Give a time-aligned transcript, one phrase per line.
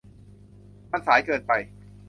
[0.91, 1.51] มันสายเกินไป